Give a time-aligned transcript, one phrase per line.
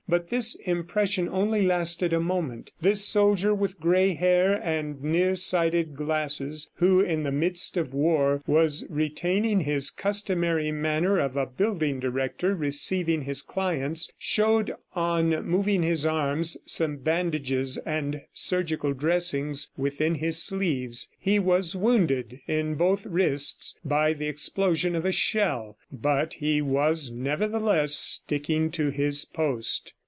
[0.09, 2.73] But this impression only lasted a moment.
[2.81, 8.41] This soldier with gray hair and near sighted glasses who, in the midst of war,
[8.45, 15.81] was retaining his customary manner of a building director receiving his clients, showed on moving
[15.81, 23.05] his arms, some bandages and surgical dressings within his sleeves, He was wounded in both
[23.05, 29.93] wrists by the explosion of a shell, but he was, nevertheless, sticking to his post.